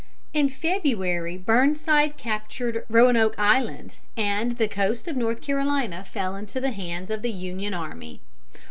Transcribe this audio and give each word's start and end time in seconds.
In 0.33 0.49
February 0.49 1.37
Burnside 1.37 2.17
captured 2.17 2.85
Roanoke 2.89 3.35
Island, 3.37 3.97
and 4.17 4.57
the 4.57 4.67
coast 4.67 5.07
of 5.07 5.15
North 5.15 5.41
Carolina 5.41 6.07
fell 6.11 6.35
into 6.35 6.59
the 6.59 6.71
hands 6.71 7.11
of 7.11 7.21
the 7.21 7.29
Union 7.31 7.75
army. 7.75 8.19